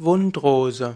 Wundrose. 0.00 0.94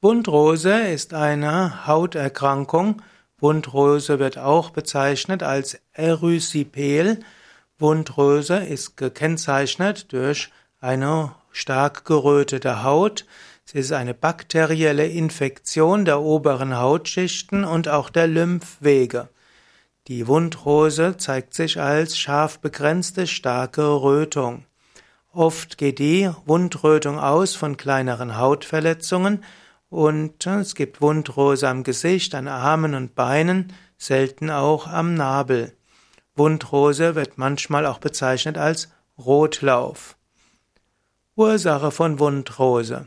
Wundrose 0.00 0.82
ist 0.82 1.14
eine 1.14 1.88
Hauterkrankung. 1.88 3.02
Wundrose 3.40 4.20
wird 4.20 4.38
auch 4.38 4.70
bezeichnet 4.70 5.42
als 5.42 5.80
Erysipeal. 5.94 7.18
Wundrose 7.80 8.58
ist 8.58 8.96
gekennzeichnet 8.96 10.12
durch 10.12 10.48
eine 10.80 11.34
stark 11.50 12.04
gerötete 12.04 12.84
Haut. 12.84 13.26
Sie 13.64 13.80
ist 13.80 13.90
eine 13.90 14.14
bakterielle 14.14 15.08
Infektion 15.08 16.04
der 16.04 16.20
oberen 16.20 16.78
Hautschichten 16.78 17.64
und 17.64 17.88
auch 17.88 18.10
der 18.10 18.28
Lymphwege. 18.28 19.28
Die 20.06 20.28
Wundrose 20.28 21.16
zeigt 21.16 21.54
sich 21.54 21.80
als 21.80 22.16
scharf 22.16 22.60
begrenzte 22.60 23.26
starke 23.26 23.82
Rötung. 23.82 24.66
Oft 25.32 25.78
geht 25.78 26.00
die 26.00 26.28
Wundrötung 26.44 27.20
aus 27.20 27.54
von 27.54 27.76
kleineren 27.76 28.36
Hautverletzungen 28.36 29.44
und 29.88 30.44
es 30.44 30.74
gibt 30.74 31.00
Wundrose 31.00 31.68
am 31.68 31.84
Gesicht, 31.84 32.34
an 32.34 32.48
Armen 32.48 32.96
und 32.96 33.14
Beinen, 33.14 33.72
selten 33.96 34.50
auch 34.50 34.88
am 34.88 35.14
Nabel. 35.14 35.72
Wundrose 36.34 37.14
wird 37.14 37.38
manchmal 37.38 37.86
auch 37.86 37.98
bezeichnet 37.98 38.58
als 38.58 38.88
Rotlauf. 39.18 40.16
Ursache 41.36 41.92
von 41.92 42.18
Wundrose. 42.18 43.06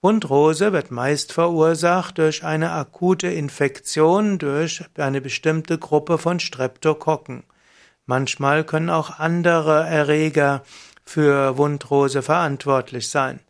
Wundrose 0.00 0.72
wird 0.72 0.90
meist 0.90 1.32
verursacht 1.32 2.16
durch 2.16 2.44
eine 2.44 2.72
akute 2.72 3.26
Infektion 3.28 4.38
durch 4.38 4.84
eine 4.96 5.20
bestimmte 5.20 5.76
Gruppe 5.76 6.16
von 6.16 6.40
Streptokokken. 6.40 7.42
Manchmal 8.06 8.64
können 8.64 8.88
auch 8.88 9.18
andere 9.18 9.84
Erreger 9.86 10.62
für 11.08 11.56
Wundrose 11.56 12.22
verantwortlich 12.22 13.08
sein. 13.08 13.40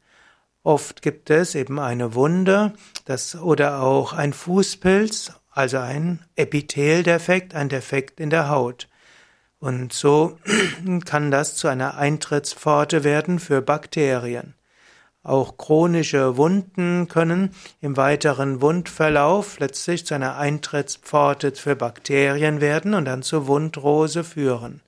Oft 0.62 1.02
gibt 1.02 1.28
es 1.30 1.54
eben 1.54 1.80
eine 1.80 2.14
Wunde, 2.14 2.72
das 3.04 3.34
oder 3.34 3.82
auch 3.82 4.12
ein 4.12 4.32
Fußpilz, 4.32 5.32
also 5.50 5.78
ein 5.78 6.24
Epitheldefekt, 6.36 7.54
ein 7.54 7.68
Defekt 7.68 8.20
in 8.20 8.30
der 8.30 8.48
Haut. 8.48 8.88
Und 9.58 9.92
so 9.92 10.38
kann 11.04 11.30
das 11.30 11.56
zu 11.56 11.66
einer 11.68 11.96
Eintrittspforte 11.96 13.02
werden 13.02 13.40
für 13.40 13.60
Bakterien. 13.60 14.54
Auch 15.24 15.58
chronische 15.58 16.36
Wunden 16.36 17.08
können 17.08 17.50
im 17.80 17.96
weiteren 17.96 18.60
Wundverlauf 18.60 19.58
letztlich 19.58 20.06
zu 20.06 20.14
einer 20.14 20.36
Eintrittspforte 20.36 21.52
für 21.52 21.74
Bakterien 21.74 22.60
werden 22.60 22.94
und 22.94 23.04
dann 23.04 23.22
zur 23.22 23.48
Wundrose 23.48 24.22
führen. 24.22 24.80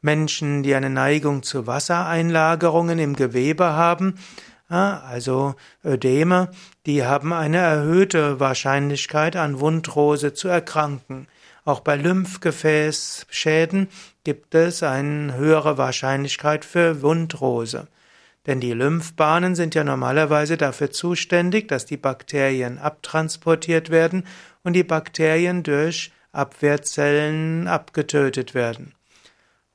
Menschen, 0.00 0.62
die 0.62 0.74
eine 0.74 0.90
Neigung 0.90 1.42
zu 1.42 1.66
Wassereinlagerungen 1.66 2.98
im 2.98 3.16
Gewebe 3.16 3.72
haben, 3.72 4.14
also 4.68 5.54
Ödeme, 5.84 6.50
die 6.84 7.04
haben 7.04 7.32
eine 7.32 7.56
erhöhte 7.56 8.38
Wahrscheinlichkeit 8.38 9.34
an 9.34 9.60
Wundrose 9.60 10.34
zu 10.34 10.48
erkranken. 10.48 11.26
Auch 11.64 11.80
bei 11.80 11.96
Lymphgefäßschäden 11.96 13.88
gibt 14.24 14.54
es 14.54 14.82
eine 14.82 15.34
höhere 15.34 15.78
Wahrscheinlichkeit 15.78 16.64
für 16.64 17.02
Wundrose. 17.02 17.88
Denn 18.46 18.60
die 18.60 18.72
Lymphbahnen 18.72 19.54
sind 19.54 19.74
ja 19.74 19.84
normalerweise 19.84 20.56
dafür 20.56 20.90
zuständig, 20.90 21.68
dass 21.68 21.84
die 21.84 21.98
Bakterien 21.98 22.78
abtransportiert 22.78 23.90
werden 23.90 24.24
und 24.64 24.74
die 24.74 24.84
Bakterien 24.84 25.62
durch 25.62 26.12
Abwehrzellen 26.32 27.68
abgetötet 27.68 28.54
werden. 28.54 28.94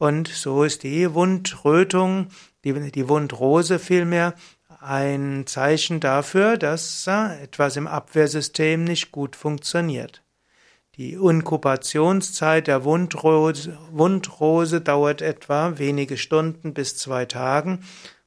Und 0.03 0.27
so 0.27 0.65
ist 0.65 0.83
die 0.83 1.13
Wundrötung, 1.13 2.27
die, 2.65 2.91
die 2.91 3.07
Wundrose 3.07 3.79
vielmehr, 3.79 4.33
ein 4.81 5.45
Zeichen 5.47 6.01
dafür, 6.01 6.57
dass 6.57 7.07
etwas 7.07 7.77
im 7.77 7.87
Abwehrsystem 7.87 8.83
nicht 8.83 9.13
gut 9.13 9.37
funktioniert. 9.37 10.21
Die 10.95 11.13
Inkubationszeit 11.13 12.67
der 12.67 12.83
Wundrose, 12.83 13.77
Wundrose 13.91 14.81
dauert 14.81 15.21
etwa 15.21 15.77
wenige 15.77 16.17
Stunden 16.17 16.73
bis 16.73 16.97
zwei 16.97 17.23
Tagen 17.23 17.79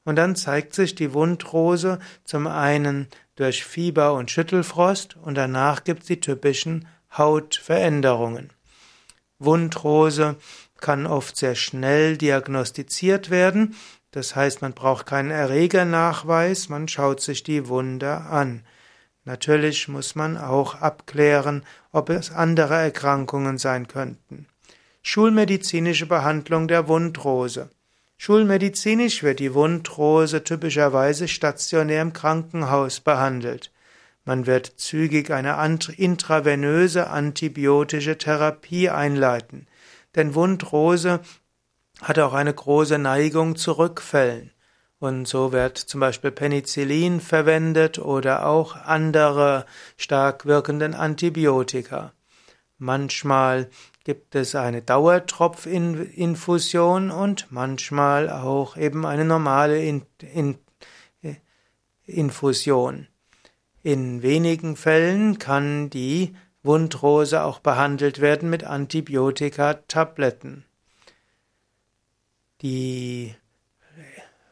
und 0.03 0.17
dann 0.17 0.35
zeigt 0.35 0.73
sich 0.73 0.95
die 0.95 1.13
Wundrose 1.13 1.99
zum 2.25 2.47
einen 2.47 3.09
durch 3.35 3.67
Fieber 3.67 4.15
und 4.15 4.31
Schüttelfrost 4.31 5.19
und 5.19 5.35
danach 5.35 5.85
gibt 5.85 6.05
es 6.05 6.07
die 6.07 6.21
typischen 6.21 6.89
Hautveränderungen. 7.19 8.56
Wundrose 9.39 10.37
kann 10.81 11.07
oft 11.07 11.37
sehr 11.37 11.55
schnell 11.55 12.17
diagnostiziert 12.17 13.31
werden. 13.31 13.75
Das 14.11 14.35
heißt, 14.37 14.63
man 14.63 14.73
braucht 14.73 15.07
keinen 15.07 15.31
Erregernachweis, 15.31 16.69
man 16.69 16.89
schaut 16.89 17.21
sich 17.21 17.43
die 17.43 17.69
Wunde 17.69 18.17
an. 18.17 18.63
Natürlich 19.25 19.89
muss 19.89 20.15
man 20.15 20.37
auch 20.39 20.77
abklären, 20.77 21.65
ob 21.93 22.11
es 22.11 22.31
andere 22.31 22.77
Erkrankungen 22.77 23.59
sein 23.59 23.89
könnten. 23.89 24.47
Schulmedizinische 25.03 26.07
Behandlung 26.07 26.69
der 26.69 26.89
Wundrose. 26.89 27.71
Schulmedizinisch 28.19 29.23
wird 29.23 29.41
die 29.41 29.53
Wundrose 29.53 30.43
typischerweise 30.43 31.29
stationär 31.29 32.03
im 32.03 32.13
Krankenhaus 32.13 33.01
behandelt. 33.01 33.71
Man 34.27 34.47
wird 34.47 34.75
zügig 34.77 35.31
eine 35.31 35.57
intravenöse 35.97 37.09
antibiotische 37.09 38.19
Therapie 38.19 38.91
einleiten 38.91 39.67
denn 40.17 40.35
Wundrose 40.35 41.21
hat 42.03 42.19
auch 42.19 42.35
eine 42.35 42.53
große 42.53 42.99
Neigung 42.99 43.57
zu 43.57 43.73
Rückfällen. 43.73 44.51
Und 44.99 45.27
so 45.29 45.53
wird 45.53 45.77
zum 45.77 46.01
Beispiel 46.01 46.33
Penicillin 46.33 47.21
verwendet 47.21 47.99
oder 47.99 48.47
auch 48.47 48.77
andere 48.77 49.67
stark 49.99 50.47
wirkenden 50.47 50.95
Antibiotika. 50.95 52.15
Manchmal 52.79 53.69
gibt 54.05 54.35
es 54.35 54.55
eine 54.55 54.81
Dauertropfinfusion 54.81 57.11
und 57.11 57.49
manchmal 57.51 58.31
auch 58.31 58.79
eben 58.79 59.05
eine 59.05 59.27
normale 59.27 59.83
In 59.83 60.07
In 60.21 60.57
Infusion. 62.09 63.09
In 63.87 64.21
wenigen 64.21 64.75
Fällen 64.75 65.39
kann 65.39 65.91
die 65.91 66.35
Wundrose 66.65 67.45
auch 67.45 67.61
behandelt 67.61 68.21
werden 68.21 68.51
mit 68.51 68.65
Antibiotika-Tabletten. 68.65 70.65
Die 72.63 73.37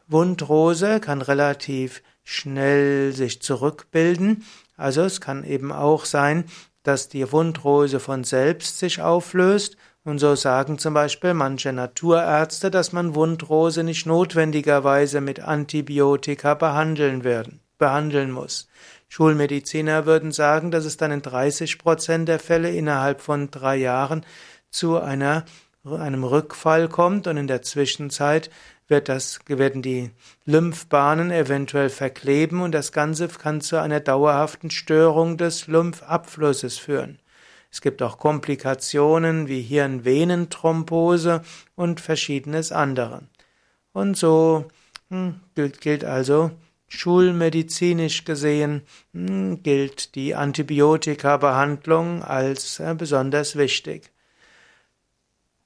Wundrose 0.07 1.01
kann 1.01 1.21
relativ 1.21 2.01
schnell 2.23 3.11
sich 3.11 3.41
zurückbilden. 3.41 4.45
Also 4.77 5.01
es 5.01 5.19
kann 5.19 5.43
eben 5.43 5.73
auch 5.73 6.05
sein, 6.05 6.45
dass 6.83 7.09
die 7.09 7.29
Wundrose 7.29 7.99
von 7.99 8.23
selbst 8.23 8.79
sich 8.79 9.01
auflöst. 9.01 9.75
Und 10.05 10.19
so 10.19 10.35
sagen 10.35 10.77
zum 10.77 10.93
Beispiel 10.93 11.33
manche 11.33 11.73
Naturärzte, 11.73 12.71
dass 12.71 12.93
man 12.93 13.15
Wundrose 13.15 13.83
nicht 13.83 14.05
notwendigerweise 14.05 15.19
mit 15.19 15.41
Antibiotika 15.41 16.53
behandeln 16.53 17.25
werden, 17.25 17.59
behandeln 17.77 18.31
muss. 18.31 18.67
Schulmediziner 19.09 20.05
würden 20.05 20.31
sagen, 20.31 20.71
dass 20.71 20.85
es 20.85 20.97
dann 20.97 21.11
in 21.11 21.21
30 21.21 21.77
Prozent 21.77 22.27
der 22.27 22.39
Fälle 22.39 22.71
innerhalb 22.71 23.21
von 23.21 23.51
drei 23.51 23.77
Jahren 23.77 24.25
zu 24.69 24.99
einer, 24.99 25.45
einem 25.85 26.23
Rückfall 26.23 26.89
kommt 26.89 27.27
und 27.27 27.37
in 27.37 27.47
der 27.47 27.61
Zwischenzeit 27.61 28.49
wird 28.87 29.09
das, 29.09 29.39
werden 29.47 29.81
die 29.81 30.11
Lymphbahnen 30.45 31.31
eventuell 31.31 31.89
verkleben 31.89 32.61
und 32.61 32.71
das 32.71 32.91
Ganze 32.91 33.27
kann 33.27 33.61
zu 33.61 33.81
einer 33.81 33.99
dauerhaften 33.99 34.69
Störung 34.69 35.37
des 35.37 35.67
Lymphabflusses 35.67 36.77
führen. 36.77 37.19
Es 37.71 37.81
gibt 37.81 38.01
auch 38.01 38.17
Komplikationen 38.17 39.47
wie 39.47 39.61
Hirnvenenthrombose 39.61 41.41
und 41.75 41.99
verschiedenes 41.99 42.71
andere. 42.71 43.23
Und 43.91 44.15
so 44.15 44.65
hm, 45.09 45.39
gilt 45.55 46.05
also 46.05 46.51
Schulmedizinisch 46.87 48.25
gesehen 48.25 48.83
hm, 49.13 49.63
gilt 49.63 50.15
die 50.15 50.35
Antibiotika-Behandlung 50.35 52.23
als 52.23 52.79
äh, 52.79 52.95
besonders 52.97 53.55
wichtig. 53.55 54.11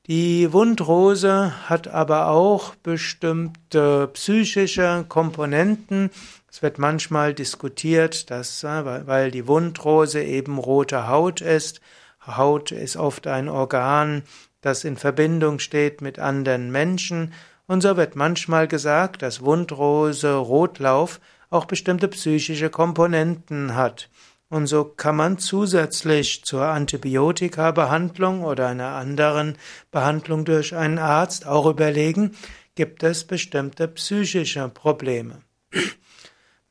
Die 0.07 0.51
Wundrose 0.51 1.69
hat 1.69 1.87
aber 1.87 2.29
auch 2.29 2.73
bestimmte 2.75 4.09
psychische 4.13 5.05
Komponenten. 5.07 6.09
Es 6.49 6.63
wird 6.63 6.79
manchmal 6.79 7.35
diskutiert, 7.35 8.31
dass, 8.31 8.63
äh, 8.63 9.05
weil 9.07 9.29
die 9.29 9.47
Wundrose 9.47 10.23
eben 10.23 10.57
rote 10.57 11.07
Haut 11.07 11.41
ist, 11.41 11.81
Haut 12.25 12.71
ist 12.71 12.97
oft 12.97 13.27
ein 13.27 13.49
Organ, 13.49 14.23
das 14.61 14.83
in 14.83 14.97
Verbindung 14.97 15.59
steht 15.59 16.01
mit 16.01 16.19
anderen 16.19 16.71
Menschen 16.71 17.33
und 17.69 17.81
so 17.81 17.97
wird 17.97 18.15
manchmal 18.15 18.67
gesagt, 18.67 19.21
dass 19.21 19.41
Wundrose 19.41 20.33
Rotlauf 20.33 21.19
auch 21.51 21.65
bestimmte 21.65 22.07
psychische 22.07 22.71
Komponenten 22.71 23.75
hat. 23.75 24.09
Und 24.49 24.65
so 24.65 24.85
kann 24.85 25.15
man 25.15 25.37
zusätzlich 25.37 26.43
zur 26.43 26.63
Antibiotika-Behandlung 26.63 28.43
oder 28.43 28.69
einer 28.69 28.95
anderen 28.95 29.55
Behandlung 29.91 30.45
durch 30.45 30.75
einen 30.75 30.97
Arzt 30.97 31.45
auch 31.45 31.67
überlegen, 31.67 32.35
gibt 32.73 33.03
es 33.03 33.23
bestimmte 33.23 33.87
psychische 33.87 34.67
Probleme. 34.69 35.43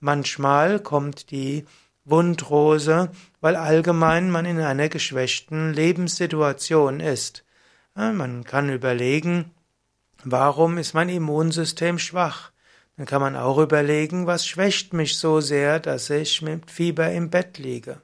Manchmal 0.01 0.81
kommt 0.81 1.31
die 1.31 1.65
Wundrose, 2.07 3.11
weil 3.41 3.55
allgemein 3.55 4.33
man 4.33 4.47
in 4.47 4.59
einer 4.59 4.89
geschwächten 4.89 5.73
Lebenssituation 5.73 6.99
ist. 6.99 7.45
Man 7.95 8.43
kann 8.43 8.69
überlegen, 8.69 9.53
warum 10.25 10.79
ist 10.79 10.95
mein 10.95 11.09
Immunsystem 11.09 11.99
schwach? 11.99 12.53
Dann 12.97 13.07
kann 13.07 13.21
man 13.21 13.37
auch 13.37 13.59
überlegen, 13.59 14.27
was 14.27 14.47
schwächt 14.47 14.93
mich 14.93 15.19
so 15.19 15.41
sehr, 15.41 15.79
dass 15.79 16.11
ich 16.11 16.43
mit 16.43 16.71
Fieber 16.71 17.13
im 17.13 17.31
Bett 17.31 17.59
liege. 17.59 18.03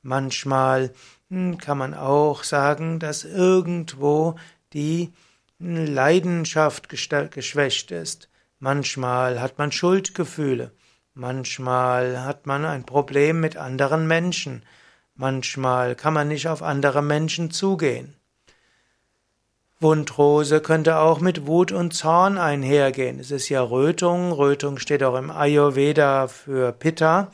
Manchmal 0.00 0.92
hm, 1.28 1.58
kann 1.58 1.78
man 1.78 1.94
auch 1.94 2.42
sagen, 2.42 2.98
dass 2.98 3.24
irgendwo 3.24 4.36
die 4.72 5.12
Leidenschaft 5.58 6.88
geschwächt 6.88 7.90
ist. 7.90 8.28
Manchmal 8.58 9.40
hat 9.40 9.58
man 9.58 9.72
Schuldgefühle. 9.72 10.72
Manchmal 11.14 12.24
hat 12.24 12.46
man 12.46 12.64
ein 12.64 12.84
Problem 12.84 13.40
mit 13.40 13.56
anderen 13.56 14.06
Menschen. 14.06 14.64
Manchmal 15.14 15.94
kann 15.94 16.14
man 16.14 16.28
nicht 16.28 16.48
auf 16.48 16.62
andere 16.62 17.02
Menschen 17.02 17.50
zugehen. 17.50 18.16
Wundrose 19.82 20.60
könnte 20.60 20.98
auch 20.98 21.20
mit 21.20 21.46
Wut 21.46 21.72
und 21.72 21.92
Zorn 21.92 22.38
einhergehen. 22.38 23.18
Es 23.18 23.30
ist 23.30 23.48
ja 23.48 23.62
Rötung. 23.62 24.32
Rötung 24.32 24.78
steht 24.78 25.02
auch 25.02 25.16
im 25.16 25.30
Ayurveda 25.30 26.28
für 26.28 26.72
Pitta. 26.72 27.30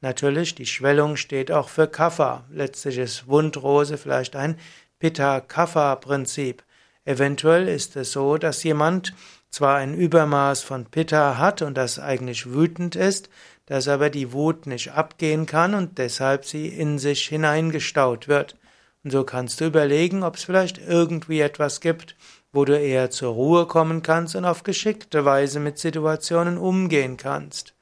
Natürlich, 0.00 0.54
die 0.54 0.66
Schwellung 0.66 1.16
steht 1.16 1.52
auch 1.52 1.68
für 1.68 1.86
Kapha. 1.86 2.44
Letztlich 2.50 2.96
ist 2.96 3.28
Wundrose 3.28 3.98
vielleicht 3.98 4.34
ein 4.34 4.56
Pitta-Kapha-Prinzip. 4.98 6.62
Eventuell 7.04 7.68
ist 7.68 7.96
es 7.96 8.12
so, 8.12 8.38
dass 8.38 8.62
jemand 8.62 9.14
zwar 9.50 9.76
ein 9.76 9.94
Übermaß 9.94 10.62
von 10.62 10.86
Pitta 10.86 11.36
hat 11.38 11.60
und 11.60 11.76
das 11.76 11.98
eigentlich 11.98 12.52
wütend 12.52 12.96
ist, 12.96 13.28
dass 13.66 13.88
aber 13.88 14.10
die 14.10 14.32
Wut 14.32 14.66
nicht 14.66 14.92
abgehen 14.92 15.46
kann 15.46 15.74
und 15.74 15.98
deshalb 15.98 16.44
sie 16.44 16.68
in 16.68 16.98
sich 16.98 17.28
hineingestaut 17.28 18.26
wird. 18.26 18.56
Und 19.02 19.10
so 19.10 19.24
kannst 19.24 19.60
du 19.60 19.66
überlegen, 19.66 20.22
ob 20.22 20.36
es 20.36 20.44
vielleicht 20.44 20.78
irgendwie 20.78 21.40
etwas 21.40 21.80
gibt, 21.80 22.16
wo 22.52 22.64
du 22.64 22.78
eher 22.78 23.10
zur 23.10 23.32
Ruhe 23.32 23.66
kommen 23.66 24.02
kannst 24.02 24.36
und 24.36 24.44
auf 24.44 24.62
geschickte 24.62 25.24
Weise 25.24 25.60
mit 25.60 25.78
Situationen 25.78 26.58
umgehen 26.58 27.16
kannst. 27.16 27.74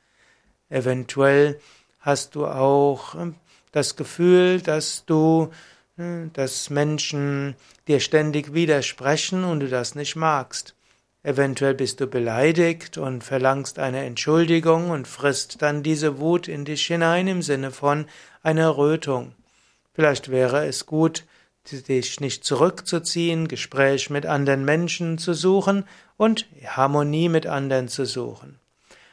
Eventuell 0.68 1.58
hast 2.00 2.34
du 2.34 2.46
auch 2.46 3.14
ähm, 3.14 3.34
das 3.72 3.96
Gefühl, 3.96 4.60
dass 4.60 5.04
du, 5.06 5.50
äh, 5.96 6.26
dass 6.32 6.70
Menschen 6.70 7.56
dir 7.88 8.00
ständig 8.00 8.52
widersprechen 8.52 9.44
und 9.44 9.60
du 9.60 9.68
das 9.68 9.94
nicht 9.94 10.14
magst. 10.14 10.74
Eventuell 11.22 11.74
bist 11.74 12.00
du 12.00 12.06
beleidigt 12.06 12.96
und 12.96 13.24
verlangst 13.24 13.78
eine 13.78 14.04
Entschuldigung 14.04 14.90
und 14.90 15.08
frisst 15.08 15.62
dann 15.62 15.82
diese 15.82 16.18
Wut 16.18 16.46
in 16.46 16.64
dich 16.64 16.86
hinein 16.86 17.26
im 17.26 17.42
Sinne 17.42 17.70
von 17.70 18.06
einer 18.42 18.76
Rötung. 18.76 19.34
Vielleicht 19.98 20.30
wäre 20.30 20.64
es 20.64 20.86
gut, 20.86 21.24
dich 21.72 22.20
nicht 22.20 22.44
zurückzuziehen, 22.44 23.48
Gespräch 23.48 24.10
mit 24.10 24.26
anderen 24.26 24.64
Menschen 24.64 25.18
zu 25.18 25.34
suchen 25.34 25.86
und 26.16 26.46
Harmonie 26.64 27.28
mit 27.28 27.48
anderen 27.48 27.88
zu 27.88 28.04
suchen. 28.04 28.60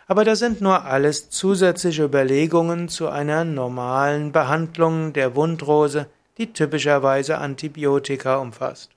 Aber 0.05 0.23
das 0.23 0.37
sind 0.37 0.61
nur 0.61 0.85
alles 0.85 1.31
zusätzliche 1.31 2.03
Überlegungen 2.03 2.87
zu 2.87 3.09
einer 3.09 3.45
normalen 3.45 4.31
Behandlung 4.31 5.11
der 5.11 5.35
Wundrose, 5.35 6.05
die 6.37 6.53
typischerweise 6.53 7.39
Antibiotika 7.39 8.35
umfasst. 8.35 8.94